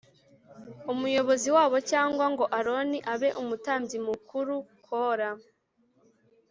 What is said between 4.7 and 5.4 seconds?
kora